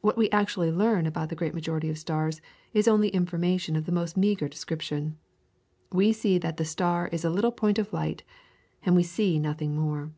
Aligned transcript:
What 0.00 0.16
we 0.16 0.30
actually 0.30 0.70
learn 0.72 1.06
about 1.06 1.28
the 1.28 1.34
great 1.34 1.52
majority 1.52 1.90
of 1.90 1.98
stars 1.98 2.40
is 2.72 2.88
only 2.88 3.08
information 3.10 3.76
of 3.76 3.84
the 3.84 3.92
most 3.92 4.16
meagre 4.16 4.48
description. 4.48 5.18
We 5.92 6.14
see 6.14 6.38
that 6.38 6.56
the 6.56 6.64
star 6.64 7.08
is 7.08 7.26
a 7.26 7.30
little 7.30 7.52
point 7.52 7.78
of 7.78 7.92
light, 7.92 8.22
and 8.86 8.96
we 8.96 9.02
see 9.02 9.38
nothing 9.38 9.76
more. 9.76 10.12